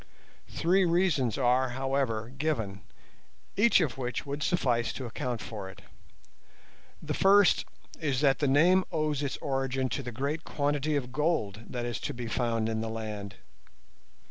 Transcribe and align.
Three 0.47 0.83
reasons 0.83 1.37
are, 1.37 1.69
however, 1.77 2.29
given, 2.35 2.81
each 3.55 3.81
of 3.81 3.99
which 3.99 4.25
would 4.25 4.41
suffice 4.41 4.91
to 4.93 5.05
account 5.05 5.41
for 5.43 5.69
it. 5.69 5.83
The 7.03 7.13
first 7.13 7.65
is 7.99 8.21
that 8.21 8.39
the 8.39 8.47
name 8.47 8.83
owes 8.91 9.21
its 9.21 9.37
origin 9.43 9.89
to 9.89 10.01
the 10.01 10.11
great 10.11 10.43
quantity 10.43 10.95
of 10.95 11.11
gold 11.11 11.65
that 11.69 11.85
is 11.85 11.99
found 12.29 12.67
in 12.67 12.81
the 12.81 12.89
land. 12.89 13.35